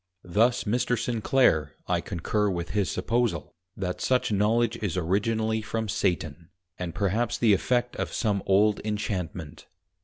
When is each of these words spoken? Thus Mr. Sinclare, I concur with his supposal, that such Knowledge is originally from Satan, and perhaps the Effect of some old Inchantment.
Thus 0.25 0.63
Mr. 0.63 0.97
Sinclare, 0.97 1.73
I 1.87 2.01
concur 2.01 2.49
with 2.49 2.71
his 2.71 2.89
supposal, 2.89 3.53
that 3.77 4.01
such 4.01 4.31
Knowledge 4.31 4.77
is 4.77 4.97
originally 4.97 5.61
from 5.61 5.87
Satan, 5.87 6.49
and 6.79 6.95
perhaps 6.95 7.37
the 7.37 7.53
Effect 7.53 7.95
of 7.97 8.11
some 8.11 8.41
old 8.47 8.79
Inchantment. 8.79 9.67